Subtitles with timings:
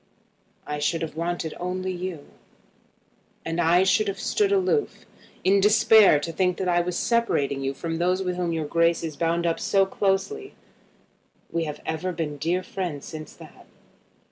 [0.65, 2.25] "I should have wanted only you."
[3.45, 5.05] "And I should have stood aloof,
[5.43, 9.03] in despair to think that I was separating you from those with whom your Grace
[9.03, 10.55] is bound up so closely.
[11.51, 13.67] We have ever been dear friends since that."